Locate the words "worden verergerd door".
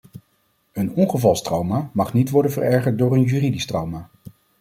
2.29-3.13